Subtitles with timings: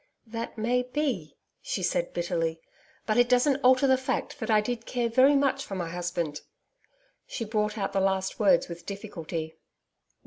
[0.25, 2.59] 'That may be,' she said bitterly.
[3.05, 6.41] 'But it doesn't alter the fact that I did care very much for my husband.'
[7.27, 9.57] She brought out the last words with difficulty.